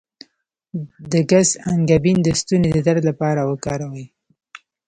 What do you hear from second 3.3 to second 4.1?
وکاروئ